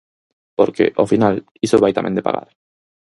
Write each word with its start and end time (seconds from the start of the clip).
Porque, 0.57 0.85
ao 0.99 1.09
final, 1.11 1.33
isto 1.65 1.81
vai 1.83 1.93
tamén 1.97 2.15
de 2.17 2.25
pagar. 2.27 2.47